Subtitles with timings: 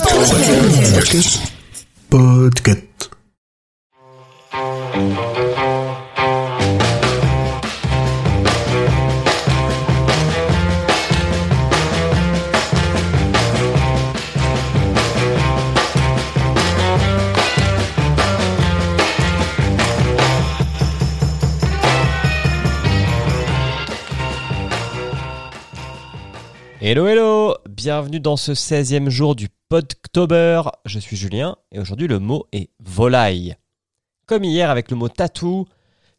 [0.00, 1.40] Podcast.
[2.10, 2.89] Podcast.
[26.82, 30.62] Hello hello Bienvenue dans ce 16e jour du Podctober.
[30.86, 33.54] Je suis Julien et aujourd'hui le mot est volaille.
[34.24, 35.66] Comme hier avec le mot tatou,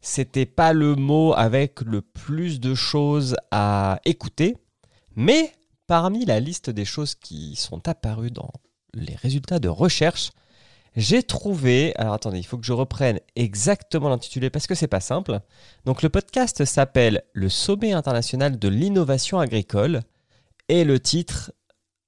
[0.00, 4.56] c'était pas le mot avec le plus de choses à écouter,
[5.16, 5.50] mais
[5.88, 8.52] parmi la liste des choses qui sont apparues dans
[8.94, 10.30] les résultats de recherche,
[10.94, 11.92] j'ai trouvé.
[11.96, 15.40] Alors attendez, il faut que je reprenne exactement l'intitulé parce que c'est pas simple.
[15.86, 20.02] Donc le podcast s'appelle Le Sommet international de l'innovation agricole
[20.72, 21.52] et le titre.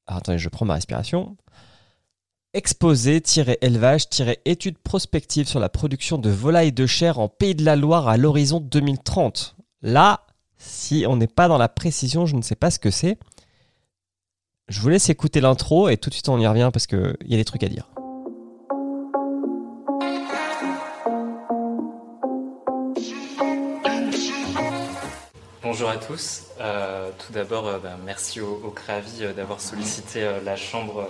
[0.07, 1.37] Alors, attendez, je prends ma respiration.
[2.55, 8.17] Exposé-élevage-études prospectives sur la production de volailles de chair en Pays de la Loire à
[8.17, 9.57] l'horizon 2030.
[9.83, 13.19] Là, si on n'est pas dans la précision, je ne sais pas ce que c'est.
[14.69, 17.35] Je vous laisse écouter l'intro et tout de suite on y revient parce qu'il y
[17.35, 17.91] a des trucs à dire.
[25.65, 26.49] Bonjour à tous.
[26.61, 31.09] Euh, tout d'abord, euh, ben, merci au, CRAVI euh, d'avoir sollicité la Chambre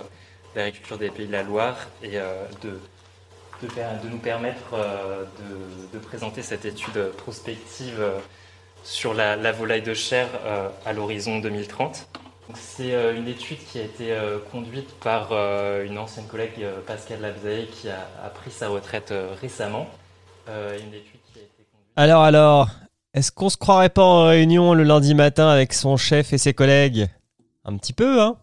[0.55, 2.79] d'agriculture des Pays de la Loire et de,
[4.09, 4.77] nous permettre
[5.91, 8.01] de, présenter cette étude prospective
[8.85, 10.29] sur la, la volaille de chair
[10.85, 12.07] à l'horizon 2030.
[12.47, 14.17] Donc, C'est une étude qui a été
[14.53, 19.89] conduite par une ancienne collègue, Pascal Labzaye, qui a, a pris sa retraite récemment.
[20.47, 21.91] Une étude qui a été conduite...
[21.97, 22.69] Alors, alors,
[23.15, 26.53] est-ce qu'on se croirait pas en réunion le lundi matin avec son chef et ses
[26.53, 27.07] collègues?
[27.63, 28.37] Un petit peu, hein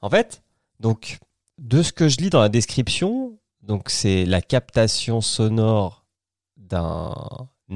[0.00, 0.44] En fait,
[0.78, 1.18] donc,
[1.58, 6.04] de ce que je lis dans la description, donc c'est la captation sonore
[6.56, 7.12] d'un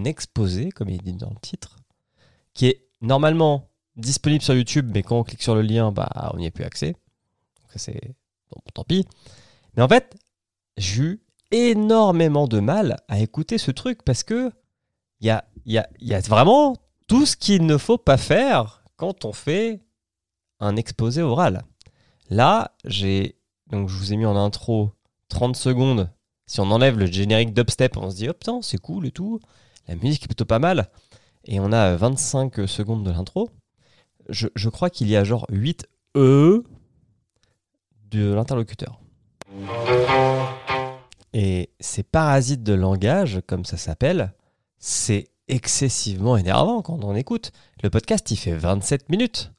[0.04, 1.78] exposé, comme il dit dans le titre,
[2.54, 6.36] qui est normalement disponible sur YouTube, mais quand on clique sur le lien, bah, on
[6.36, 6.92] n'y a plus accès.
[6.92, 8.14] Donc, c'est.
[8.52, 9.04] Bon, tant pis.
[9.74, 10.14] Mais en fait,
[10.76, 14.52] j'ai eu énormément de mal à écouter ce truc parce que
[15.20, 16.76] il y a, y, a, y a vraiment
[17.06, 19.80] tout ce qu'il ne faut pas faire quand on fait
[20.60, 21.64] un exposé oral.
[22.28, 23.36] Là, j'ai.
[23.70, 24.92] Donc, je vous ai mis en intro
[25.28, 26.10] 30 secondes.
[26.46, 29.40] Si on enlève le générique dubstep, on se dit, oh c'est cool et tout.
[29.86, 30.90] La musique est plutôt pas mal.
[31.44, 33.50] Et on a 25 secondes de l'intro.
[34.28, 36.64] Je, je crois qu'il y a genre 8 E
[38.10, 39.00] de l'interlocuteur.
[41.32, 44.34] Et ces parasites de langage, comme ça s'appelle,
[44.80, 47.52] c'est excessivement énervant quand on écoute.
[47.82, 49.52] Le podcast, il fait 27 minutes.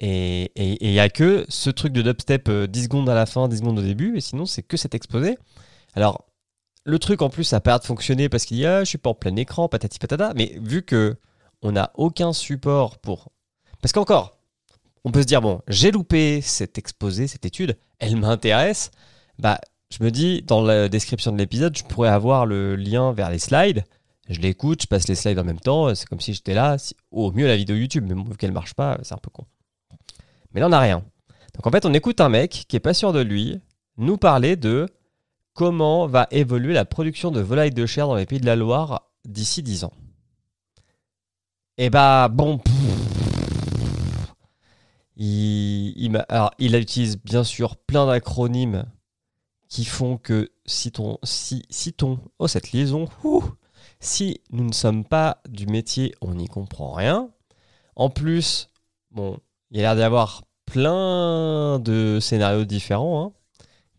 [0.00, 0.52] Et
[0.82, 3.58] il n'y a que ce truc de dubstep euh, 10 secondes à la fin, 10
[3.58, 5.38] secondes au début, et sinon c'est que cet exposé.
[5.94, 6.26] Alors,
[6.84, 9.10] le truc en plus, ça perd de fonctionner parce qu'il y a, je suis pas
[9.10, 11.16] en plein écran, patati patata, mais vu que
[11.62, 13.32] on n'a aucun support pour.
[13.82, 14.38] Parce qu'encore,
[15.04, 18.92] on peut se dire, bon, j'ai loupé cet exposé, cette étude, elle m'intéresse,
[19.40, 23.30] bah, je me dis, dans la description de l'épisode, je pourrais avoir le lien vers
[23.30, 23.84] les slides.
[24.28, 25.94] Je l'écoute, je passe les slides en même temps.
[25.94, 26.76] C'est comme si j'étais là.
[27.10, 29.44] Au mieux, la vidéo YouTube, mais vu qu'elle marche pas, c'est un peu con.
[30.52, 31.02] Mais là, on n'a rien.
[31.54, 33.60] Donc en fait, on écoute un mec qui est pas sûr de lui
[33.96, 34.86] nous parler de
[35.54, 39.10] comment va évoluer la production de volailles de chair dans les pays de la Loire
[39.24, 39.92] d'ici 10 ans.
[41.78, 42.60] Et bah, bon.
[45.16, 48.84] il, il, alors, il utilise bien sûr plein d'acronymes
[49.68, 51.18] qui font que si ton,
[52.38, 53.08] oh cette liaison,
[54.00, 57.30] si nous ne sommes pas du métier, on n'y comprend rien.
[57.96, 58.70] En plus,
[59.10, 59.38] bon,
[59.70, 63.32] il y a l'air d'y avoir plein de scénarios différents hein,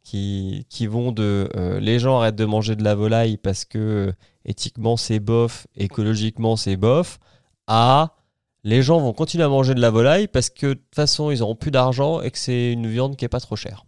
[0.03, 3.78] qui, qui vont de euh, les gens arrêtent de manger de la volaille parce que
[4.09, 4.13] euh,
[4.45, 7.19] éthiquement c'est bof, écologiquement c'est bof,
[7.67, 8.16] à
[8.63, 11.40] les gens vont continuer à manger de la volaille parce que de toute façon ils
[11.40, 13.85] n'auront plus d'argent et que c'est une viande qui est pas trop chère.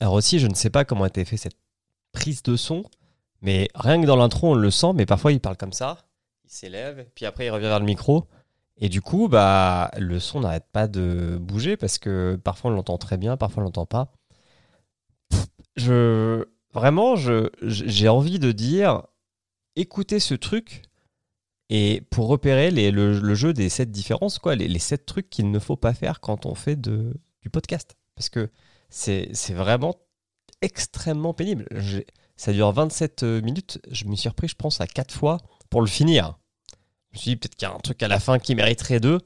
[0.00, 1.56] Alors aussi, je ne sais pas comment a été fait cette
[2.12, 2.84] prise de son,
[3.42, 5.98] mais rien que dans l'intro, on le sent, mais parfois il parle comme ça,
[6.44, 8.26] il s'élève, puis après il revient vers le micro,
[8.78, 12.96] et du coup, bah, le son n'arrête pas de bouger parce que parfois on l'entend
[12.98, 14.12] très bien, parfois on l'entend pas.
[15.76, 19.02] Je vraiment, j'ai envie de dire,
[19.76, 20.82] écoutez ce truc
[21.68, 25.50] et pour repérer les- le, jeu des sept différences, quoi, les, les sept trucs qu'il
[25.50, 28.50] ne faut pas faire quand on fait de, du podcast, parce que
[28.88, 29.94] c'est vraiment
[30.62, 31.66] extrêmement pénible.
[32.40, 33.80] Ça dure 27 minutes.
[33.90, 35.36] Je me suis repris, je pense, à 4 fois
[35.68, 36.38] pour le finir.
[37.12, 38.98] Je me suis dit, peut-être qu'il y a un truc à la fin qui mériterait
[38.98, 39.18] deux.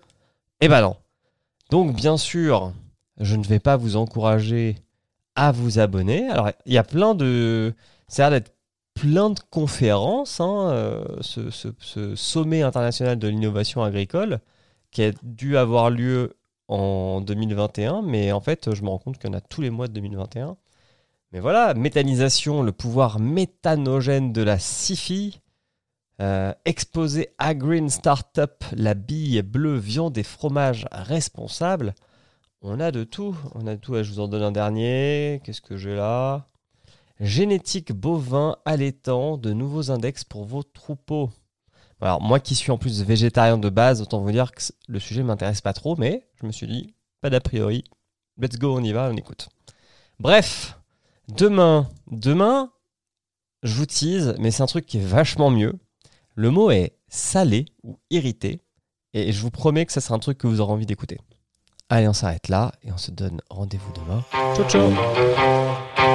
[0.61, 0.96] Eh ben non.
[1.70, 2.72] Donc, bien sûr,
[3.20, 4.78] je ne vais pas vous encourager
[5.37, 6.28] à vous abonner.
[6.28, 7.72] Alors, il y a plein de.
[8.08, 8.52] Ça a l'air d'être
[8.94, 14.40] plein de conférences, hein, euh, ce sommet international de l'innovation agricole,
[14.90, 19.31] qui a dû avoir lieu en 2021, mais en fait, je me rends compte qu'il
[19.31, 20.56] y en a tous les mois de 2021.
[21.35, 25.41] Mais voilà, méthanisation, le pouvoir méthanogène de la SIFI.
[26.21, 31.97] Euh, exposé à Green Startup, la bille bleue, viande et fromage responsable.
[32.63, 33.37] On a de tout.
[33.57, 34.01] On a de tout.
[34.01, 35.41] Je vous en donne un dernier.
[35.43, 36.47] Qu'est-ce que j'ai là?
[37.19, 41.31] Génétique bovin allaitant, de nouveaux index pour vos troupeaux.
[42.01, 45.25] Alors, moi qui suis en plus végétarien de base, autant vous dire que le sujet
[45.25, 47.83] m'intéresse pas trop, mais je me suis dit, pas d'a priori.
[48.39, 49.49] Let's go, on y va, on écoute.
[50.21, 50.79] Bref,
[51.29, 52.71] demain, demain,
[53.62, 55.75] je vous tease, mais c'est un truc qui est vachement mieux.
[56.35, 58.61] Le mot est salé ou irrité,
[59.12, 61.19] et je vous promets que ça sera un truc que vous aurez envie d'écouter.
[61.88, 64.25] Allez, on s'arrête là, et on se donne rendez-vous demain.
[64.55, 66.13] Ciao, ciao